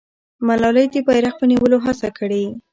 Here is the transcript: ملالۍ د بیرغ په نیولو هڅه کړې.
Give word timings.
ملالۍ 0.47 0.85
د 0.93 0.95
بیرغ 1.07 1.33
په 1.39 1.45
نیولو 1.51 1.77
هڅه 1.85 2.09
کړې. 2.17 2.43